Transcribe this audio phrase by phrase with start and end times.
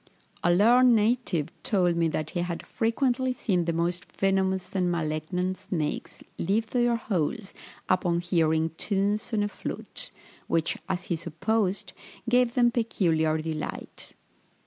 [0.43, 5.59] A learned native told me that he had frequently seen the most venomous and malignant
[5.59, 7.53] snakes leave their holes
[7.87, 10.09] upon hearing tunes on a flute,
[10.47, 11.93] which, as he supposed,
[12.27, 14.13] gave them peculiar delight.